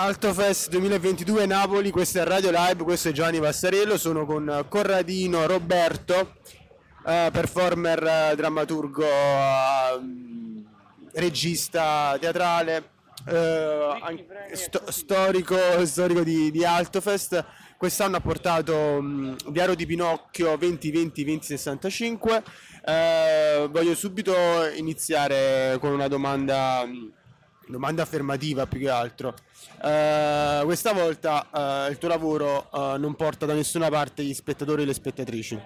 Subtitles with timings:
[0.00, 6.36] Altofest 2022 Napoli, questo è Radio Live, questo è Gianni Vassarello, sono con Corradino Roberto,
[7.04, 10.00] eh, performer, eh, drammaturgo, eh,
[11.14, 12.90] regista teatrale,
[13.26, 13.98] eh,
[14.52, 17.44] sto- storico, storico di, di Altofest.
[17.76, 22.42] Quest'anno ha portato mh, Diario di Pinocchio 2020-2065.
[22.84, 24.32] Eh, voglio subito
[24.76, 27.12] iniziare con una domanda, mh,
[27.68, 29.34] domanda affermativa più che altro.
[29.82, 34.82] Eh, questa volta eh, il tuo lavoro eh, non porta da nessuna parte gli spettatori
[34.82, 35.60] e le spettatrici.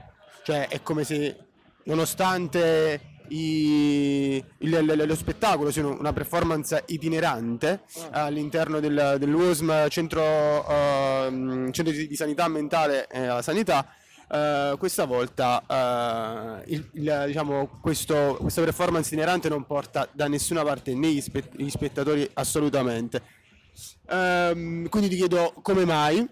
[0.45, 1.37] Cioè è come se
[1.85, 11.71] nonostante i- il- il- lo spettacolo sia una performance itinerante all'interno del, dell'USM centro, ehm,
[11.73, 13.87] centro di, di sanità mentale e alla sanità
[14.33, 20.63] eh, questa volta eh, il- il- diciamo, questo- questa performance itinerante non porta da nessuna
[20.65, 23.23] parte né gli, spe- gli spettatori assolutamente.
[24.09, 26.27] Ehm, quindi ti chiedo come mai?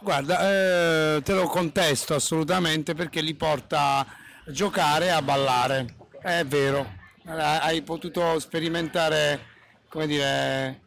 [0.00, 4.06] Guarda, eh, te lo contesto assolutamente perché li porta a
[4.46, 5.96] giocare e a ballare.
[6.20, 9.40] È vero, Eh, hai potuto sperimentare,
[9.88, 10.82] come dire,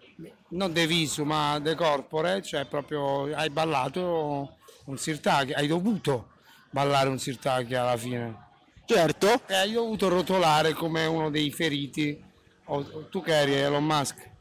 [0.50, 6.30] non de visu ma de corpore, cioè proprio hai ballato un sirtaki, hai dovuto
[6.72, 8.46] ballare un sirtaki alla fine.
[8.86, 12.24] certo E hai dovuto rotolare come uno dei feriti.
[12.70, 14.36] O- tu che eri Elon Musk?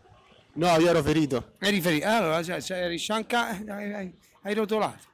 [0.54, 5.04] no io ero ferito Eri ferito, allora cioè, cioè, eri Shanka, hai, hai- hai rotolato.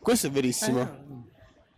[0.00, 1.27] questo è verissimo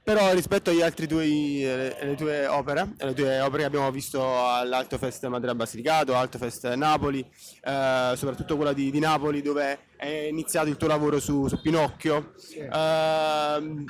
[0.03, 4.21] Però rispetto agli altri tuoi, eh, le tue opere, le tue opere che abbiamo visto
[4.49, 10.27] all'Alto Fest Madre Basilicato, Alto Fest Napoli, eh, soprattutto quella di, di Napoli dove è
[10.31, 12.33] iniziato il tuo lavoro su, su Pinocchio,
[12.73, 13.85] ehm,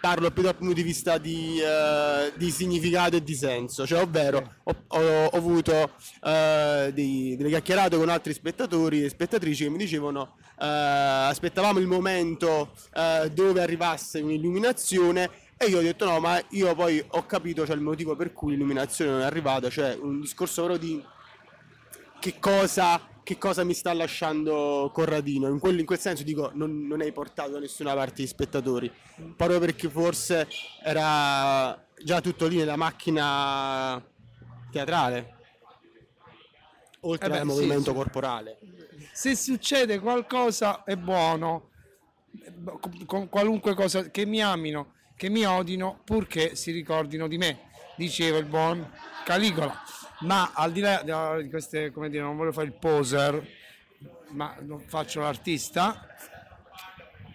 [0.00, 4.56] parlo più dal punto di vista di, eh, di significato e di senso, cioè ovvero
[4.64, 5.92] ho, ho- ho avuto
[6.24, 11.86] eh, dei- delle chiacchierate con altri spettatori e spettatrici che mi dicevano eh, aspettavamo il
[11.86, 15.30] momento eh, dove arrivasse un'illuminazione
[15.62, 18.52] e io ho detto no, ma io poi ho capito cioè, il motivo per cui
[18.52, 21.04] l'illuminazione non è arrivata, cioè un discorso proprio di
[22.18, 25.48] che cosa, che cosa mi sta lasciando Corradino.
[25.48, 28.90] In, quello- in quel senso dico, non, non hai portato da nessuna parte gli spettatori,
[29.36, 30.48] proprio perché forse
[30.82, 34.04] era già tutto lì nella macchina
[34.70, 35.36] teatrale,
[37.00, 37.96] oltre Eh al movimento sì.
[37.96, 38.58] corporale.
[39.12, 41.70] se succede qualcosa è buono,
[43.06, 48.38] con qualunque cosa che mi amino, che mi odino, purché si ricordino di me, diceva
[48.38, 48.84] il buon
[49.24, 49.72] Caligola.
[50.22, 51.00] Ma al di là
[51.40, 53.40] di queste, come dire, non voglio fare il poser,
[54.30, 54.52] ma
[54.86, 56.08] faccio l'artista,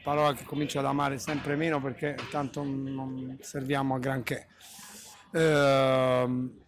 [0.04, 4.48] parola che comincio ad amare sempre meno perché tanto non serviamo a granché.
[5.32, 6.60] Ehm,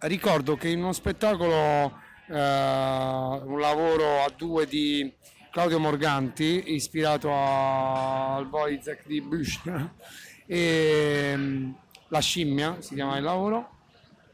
[0.00, 5.14] ricordo che in uno spettacolo, eh, un lavoro a due di
[5.52, 9.94] Claudio Morganti, ispirato a- al Wojciech di Büchner,
[10.48, 11.70] e mm,
[12.08, 13.76] La scimmia si chiama il lavoro,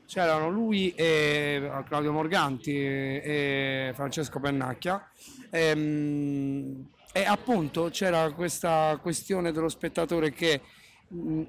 [0.06, 5.10] c'erano lui e Claudio Morganti e Francesco Pennacchia.
[5.50, 10.60] Ehm, e appunto c'era questa questione dello spettatore che
[11.08, 11.42] mh,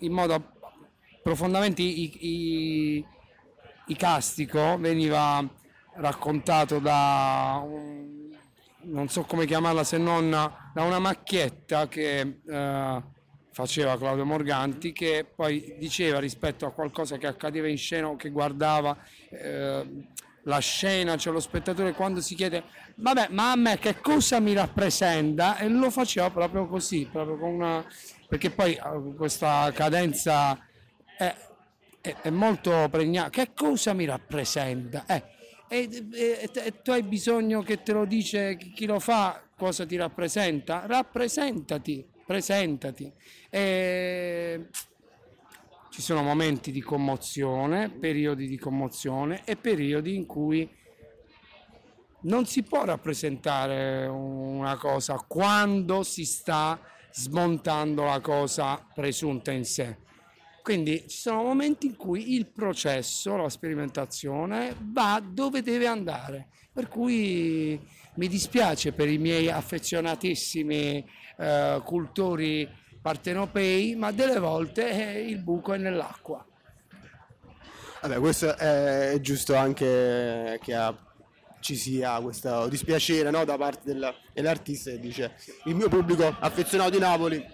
[0.00, 0.52] in- modo
[1.22, 1.82] profondamente
[3.86, 5.48] icastico veniva
[5.94, 8.30] raccontato da un,
[8.82, 13.02] non so come chiamarla se non da una macchietta che eh,
[13.56, 18.28] faceva Claudio Morganti che poi diceva rispetto a qualcosa che accadeva in scena o che
[18.28, 18.94] guardava
[19.30, 19.86] eh,
[20.42, 22.64] la scena, cioè lo spettatore quando si chiede
[22.96, 27.48] vabbè ma a me che cosa mi rappresenta e lo faceva proprio così, proprio con
[27.54, 27.82] una
[28.28, 30.58] perché poi eh, questa cadenza
[31.16, 31.34] è,
[32.02, 33.30] è- è molto pregnante.
[33.42, 35.06] Che cosa mi rappresenta?
[35.06, 35.22] Eh,
[35.68, 39.86] e, e- e tu hai bisogno che te lo dice chi chi lo fa, cosa
[39.86, 40.82] ti rappresenta?
[40.84, 43.10] Rappresentati, presentati.
[43.48, 44.68] E
[45.90, 50.68] ci sono momenti di commozione, periodi di commozione e periodi in cui
[52.22, 56.78] non si può rappresentare una cosa quando si sta
[57.12, 59.96] smontando la cosa presunta in sé.
[60.62, 66.48] Quindi ci sono momenti in cui il processo, la sperimentazione va dove deve andare.
[66.72, 67.80] Per cui
[68.16, 71.04] mi dispiace per i miei affezionatissimi
[71.38, 72.68] eh, cultori
[73.00, 76.44] partenopei, ma delle volte eh, il buco è nell'acqua.
[78.02, 80.96] Vabbè, questo è, giusto anche che ha-
[81.60, 85.34] ci sia questo dispiacere no, da parte del- dell'artista che dice
[85.64, 87.44] il mio pubblico affezionato di Napoli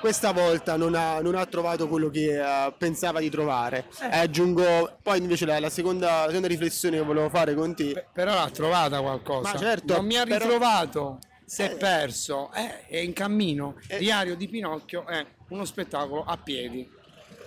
[0.00, 3.86] questa volta non ha, non ha trovato quello che uh, pensava di trovare.
[4.00, 4.18] Eh.
[4.18, 7.92] aggiungo poi invece la, la, seconda, la, seconda, riflessione che volevo fare con te.
[7.92, 9.52] P- però l'ha trovata qualcosa.
[9.52, 11.00] Ma certo, non mi ha ritrovato.
[11.00, 11.18] Però...
[11.44, 11.76] Si è eh.
[11.76, 13.76] perso, eh, è in cammino.
[13.88, 13.98] Eh.
[13.98, 16.88] Diario di Pinocchio è uno spettacolo a piedi.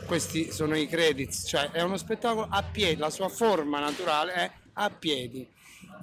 [0.06, 4.52] Questi sono i credits, cioè è uno spettacolo a piedi, la sua forma naturale è
[4.74, 5.50] a piedi.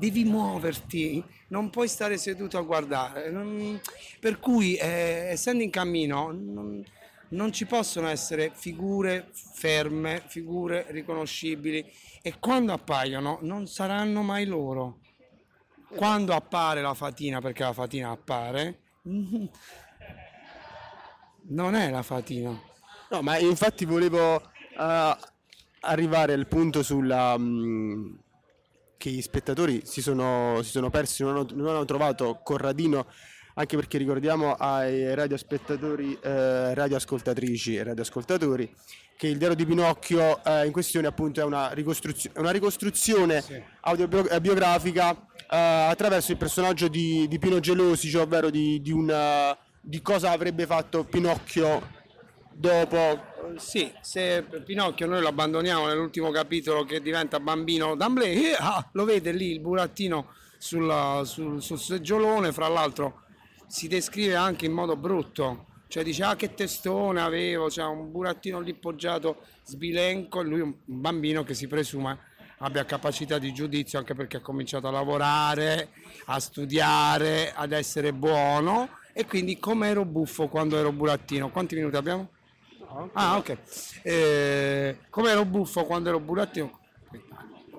[0.00, 3.30] Devi muoverti, non puoi stare seduto a guardare.
[3.30, 3.78] Non...
[4.18, 6.82] Per cui, eh, essendo in cammino, non,
[7.28, 11.84] non ci possono essere figure ferme, figure riconoscibili
[12.22, 15.00] e quando appaiono non saranno mai loro.
[15.94, 18.78] Quando appare la fatina, perché la fatina appare,
[21.48, 22.58] non è la fatina.
[23.10, 25.14] No, ma infatti volevo uh,
[25.80, 27.34] arrivare al punto sulla...
[27.34, 28.18] Um,
[29.00, 33.06] che gli spettatori si sono, si sono persi, non hanno, non hanno, trovato Corradino,
[33.54, 38.70] anche perché ricordiamo ai radiospettatori, eh, radioascoltatrici e radioascoltatori
[39.16, 43.62] che il diario di Pinocchio eh, in questione appunto è una, ricostruzio- una ricostruzione sì.
[43.80, 50.02] autobiografica eh, attraverso il personaggio di, di Pino Gelosi, cioè ovvero di, di, una, di
[50.02, 51.88] cosa avrebbe fatto Pinocchio
[52.52, 53.28] dopo.
[53.56, 59.04] Sì, se Pinocchio noi lo abbandoniamo nell'ultimo capitolo che diventa bambino d'Amblè, eh, ah, lo
[59.04, 63.22] vede lì il burattino sul, sul, sul seggiolone, fra l'altro
[63.66, 68.10] si descrive anche in modo brutto, cioè dice ah che testone avevo, c'è cioè, un
[68.10, 72.28] burattino lì poggiato sbilenco, lui un bambino che si presume
[72.62, 75.90] abbia capacità di giudizio anche perché ha cominciato a lavorare,
[76.26, 81.50] a studiare, ad essere buono e quindi come ero buffo quando ero burattino.
[81.50, 82.28] Quanti minuti abbiamo?
[83.12, 83.56] Ah, ok.
[84.02, 86.78] Eh, come ero buffo quando ero burattino?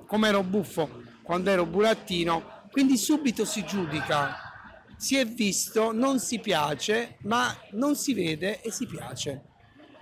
[0.06, 2.68] Come ero buffo quando ero burattino?
[2.72, 4.50] Quindi subito si giudica.
[4.96, 9.44] Si è visto, non si piace, ma non si vede e si piace.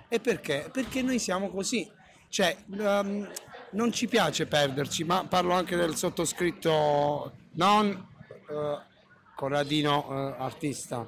[0.08, 0.68] E perché?
[0.70, 1.90] Perché noi siamo così.
[2.28, 3.28] Cioè, um,
[3.72, 8.88] non ci piace perderci, ma parlo anche del sottoscritto, non uh,
[9.34, 11.06] Corradino uh, artista,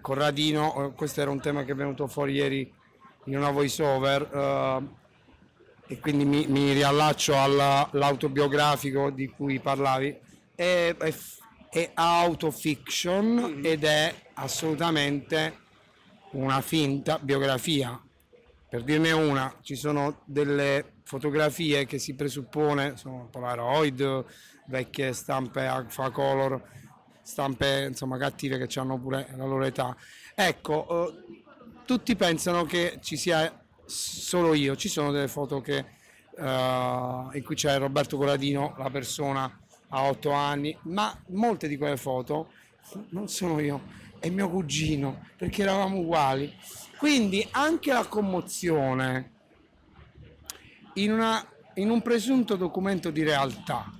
[0.00, 2.76] Corradino, uh, questo era un tema che è venuto fuori ieri
[3.24, 4.86] in una voice over
[5.90, 10.14] e quindi mi, mi riallaccio all'autobiografico di cui parlavi,
[10.54, 11.14] è, è,
[11.70, 13.64] è autofiction mm-hmm.
[13.64, 15.60] ed è assolutamente
[16.32, 17.98] una finta biografia.
[18.68, 24.24] Per dirne una, ci sono delle fotografie che si presuppone sono Polaroid,
[24.66, 26.62] vecchie stampe alfa color,
[27.22, 29.96] stampe insomma cattive che hanno pure la loro età.
[30.34, 31.44] Ecco, eh,
[31.88, 35.78] tutti pensano che ci sia solo io, ci sono delle foto che,
[36.36, 39.58] eh, in cui c'è Roberto Corradino, la persona
[39.88, 42.52] a 8 anni, ma molte di quelle foto
[43.08, 43.80] non sono io,
[44.18, 46.54] è mio cugino, perché eravamo uguali.
[46.98, 49.30] Quindi anche la commozione
[50.94, 51.42] in, una,
[51.76, 53.90] in un presunto documento di realtà.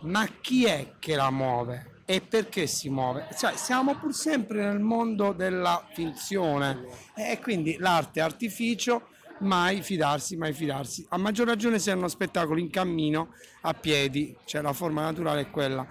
[0.00, 1.93] Ma chi è che la muove?
[2.06, 3.28] E perché si muove?
[3.36, 6.84] Cioè, siamo pur sempre nel mondo della finzione
[7.14, 9.08] e quindi l'arte artificio,
[9.38, 11.06] mai fidarsi, mai fidarsi.
[11.10, 15.42] A maggior ragione se è uno spettacolo in cammino, a piedi, cioè la forma naturale
[15.42, 15.86] è quella.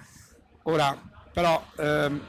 [0.63, 0.95] Ora,
[1.33, 2.21] però, ehm,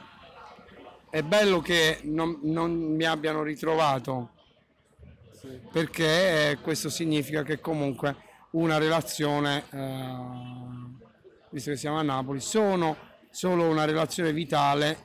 [1.11, 4.31] è bello che non, non mi abbiano ritrovato
[5.71, 8.15] perché questo significa che comunque
[8.51, 10.17] una relazione, eh,
[11.49, 12.97] visto che siamo a Napoli, sono
[13.35, 14.97] solo una relazione vitale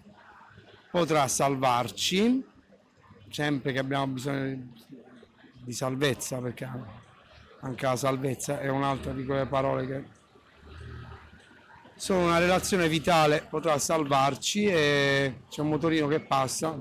[0.88, 2.46] potrà salvarci,
[3.28, 4.68] sempre che abbiamo bisogno
[5.64, 6.68] di salvezza, perché
[7.60, 10.04] anche la salvezza è un'altra di quelle parole che
[11.96, 16.80] solo una relazione vitale potrà salvarci e c'è un motorino che passa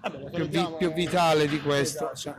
[0.00, 2.10] Vabbè, più, vi, più, vitale di questo.
[2.12, 2.34] Cioè,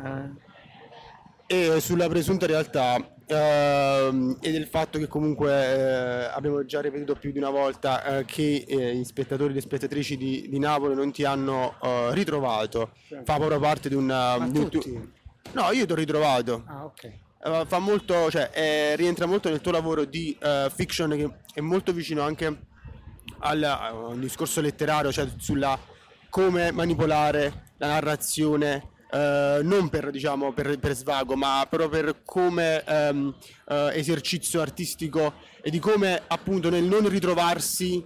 [1.47, 1.75] eh.
[1.75, 2.97] E sulla presunta realtà
[3.33, 8.65] e del fatto che comunque uh, abbiamo già ripetuto più di una volta uh, che
[8.67, 11.75] eh, gli spettatori e le spettatrici di, di, Napoli non ti hanno
[12.11, 13.25] ritrovato, certo.
[13.25, 14.69] fa proprio parte di, di un...
[14.69, 15.09] Tu...
[15.53, 16.63] No, io ti ho ritrovato.
[16.65, 17.11] Ah, ok.
[17.43, 21.59] Uh, fa molto, cioè, eh, rientra molto nel tuo lavoro di uh, fiction che è
[21.59, 22.67] molto vicino anche
[23.39, 25.77] al, al discorso letterario, cioè sulla
[26.29, 32.83] come manipolare la narrazione Uh, non per, diciamo, per, per, svago, ma proprio per come
[32.87, 38.03] um, uh, esercizio artistico e di come appunto nel non ritrovarsi,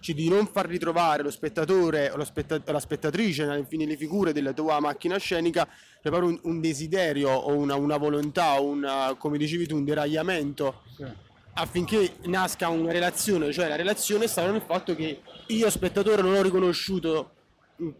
[0.00, 4.52] cioè di non far ritrovare lo spettatore o lo spetta- la spettatrice, le figure della
[4.52, 9.38] tua macchina scenica, c'è proprio un, un desiderio o una, una volontà o una, come
[9.38, 10.82] dicevi tu, un deragliamento.
[10.94, 16.34] Sì affinché nasca una relazione, cioè la relazione sta nel fatto che io spettatore non
[16.34, 17.32] ho riconosciuto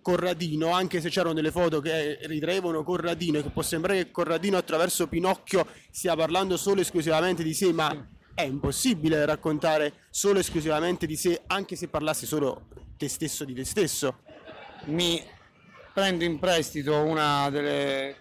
[0.03, 5.09] Corradino, anche se c'erano delle foto che ritraevano Corradino che può sembrare che Corradino attraverso
[5.09, 11.07] Pinocchio stia parlando solo e esclusivamente di sé, ma è impossibile raccontare solo e esclusivamente
[11.07, 14.23] di sé, anche se parlassi solo te stesso di te stesso.
[14.85, 15.23] Mi
[15.93, 18.17] prendo in prestito una delle,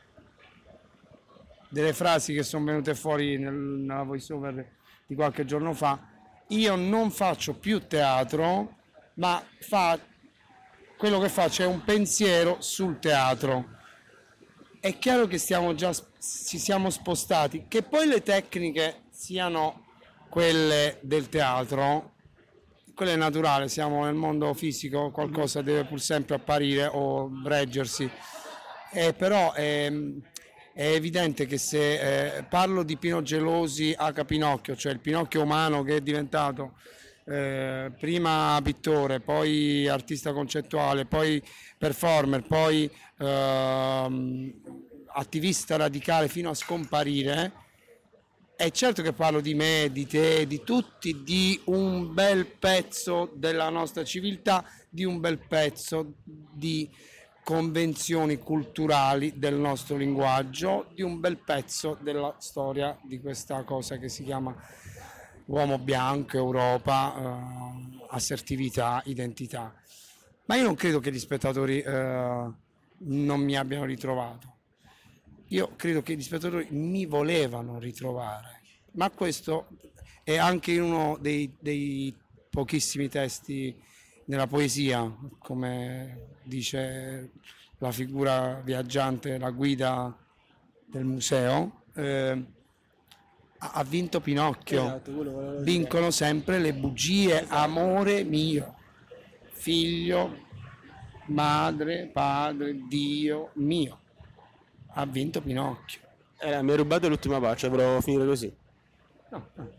[1.70, 6.00] delle frasi che sono venute fuori nel, nella voice over di qualche giorno fa.
[6.50, 8.78] Io non faccio più teatro,
[9.16, 10.00] ma fa,
[11.00, 13.78] quello che faccio è un pensiero sul teatro.
[14.82, 19.86] È chiaro che stiamo già, ci siamo spostati, che poi le tecniche siano
[20.28, 22.16] quelle del teatro,
[22.94, 28.12] quello è naturale, siamo nel mondo fisico, qualcosa deve pur sempre apparire o reggersi.
[28.92, 29.90] Eh, però è,
[30.74, 34.26] è, evidente che se eh, parlo di Pino Gelosi H.
[34.26, 36.74] Pinocchio, cioè il Pinocchio umano che è diventato
[37.30, 41.42] eh, prima pittore, poi artista concettuale, poi
[41.78, 44.54] performer, poi ehm,
[45.14, 47.52] attivista radicale fino a scomparire,
[48.56, 53.70] è certo che parlo di me, di te, di tutti, di un bel pezzo della
[53.70, 56.90] nostra civiltà, di un bel pezzo di
[57.44, 64.10] convenzioni culturali del nostro linguaggio, di un bel pezzo della storia di questa cosa che
[64.10, 64.54] si chiama
[65.50, 69.74] uomo bianco, Europa, eh, assertività, identità.
[70.46, 72.52] Ma io non credo che gli spettatori eh,
[72.98, 74.58] non mi abbiano ritrovato
[75.50, 78.62] io credo che gli spettatori mi volevano ritrovare,
[78.94, 79.68] ma questo
[80.24, 82.16] è anche uno dei, dei
[82.50, 83.76] pochissimi testi
[84.26, 87.32] nella poesia, come dice
[87.80, 90.16] la figura viaggiante, la guida
[90.86, 91.84] del museo.
[91.96, 92.46] Eh,
[93.60, 97.56] ha vinto Pinocchio, esatto, vincono sempre le bugie, esatto.
[97.56, 98.76] amore mio,
[99.52, 100.38] figlio,
[101.26, 104.00] madre, padre, Dio mio
[104.94, 106.00] ha vinto Pinocchio.
[106.40, 108.54] Eh, mi hai rubato l'ultima pace, volevo finire così.
[109.30, 109.78] No, no.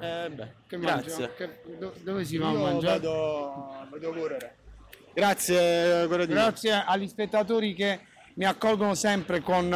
[0.00, 1.34] Eh, beh, che Grazie.
[1.34, 2.98] Che, do, dove si va a mangiare?
[2.98, 4.56] Vado, vado a correre.
[5.14, 8.00] Grazie, Grazie agli spettatori che
[8.34, 9.72] mi accolgono sempre con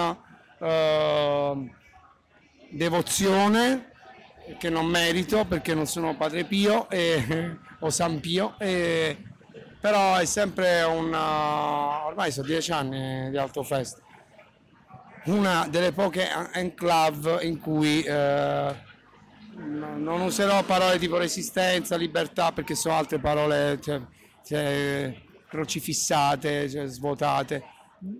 [0.58, 1.70] eh,
[2.76, 3.92] devozione,
[4.58, 9.16] che non merito perché non sono Padre Pio e, o San Pio, e,
[9.80, 11.12] però è sempre un...
[11.12, 14.04] ormai sono dieci anni di Alto Festa
[15.26, 18.74] una delle poche enclave in cui eh,
[19.56, 24.00] non userò parole tipo resistenza, libertà, perché sono altre parole cioè,
[24.44, 25.14] cioè,
[25.48, 27.64] crocifissate, cioè, svuotate,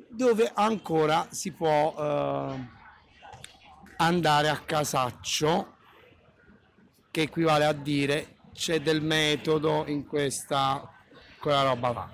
[0.09, 2.69] dove ancora si può eh,
[3.97, 5.75] andare a casaccio,
[7.11, 10.91] che equivale a dire c'è del metodo in questa
[11.39, 12.11] quella roba là.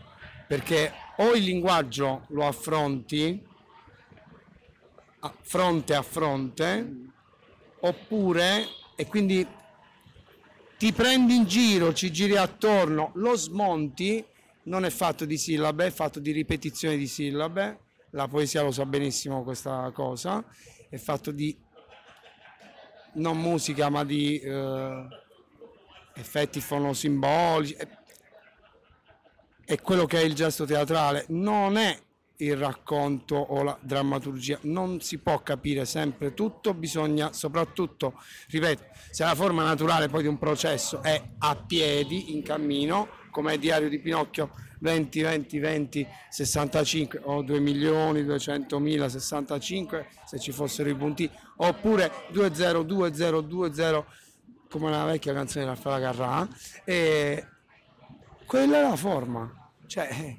[0.47, 3.51] Perché o il linguaggio lo affronti
[5.43, 6.95] fronte a fronte,
[7.81, 9.47] oppure, e quindi
[10.77, 14.25] ti prendi in giro, ci giri attorno, lo smonti,
[14.65, 17.79] non è fatto di sillabe, è fatto di ripetizione di sillabe,
[18.11, 20.45] la poesia lo sa benissimo questa cosa,
[20.89, 21.57] è fatto di
[23.15, 25.07] non musica ma di eh,
[26.15, 27.89] effetti fonosimbolici, è,
[29.65, 31.99] è quello che è il gesto teatrale, non è
[32.37, 34.59] il racconto o la drammaturgia.
[34.63, 40.29] Non si può capire sempre tutto, bisogna soprattutto, ripeto, se la forma naturale poi di
[40.29, 44.51] un processo è a piedi, in cammino, come è Diario di Pinocchio
[44.83, 51.31] 20 20 20 65 o 2 milioni 200 mila 65 se ci fossero i punti
[51.57, 54.05] oppure 20 20 20
[54.69, 56.49] come la vecchia canzone di Raffaele Carrà
[56.85, 57.47] e
[58.47, 60.37] quella è la forma cioè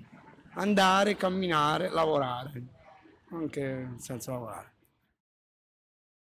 [0.56, 2.64] andare, camminare, lavorare,
[3.32, 4.73] anche senza lavorare.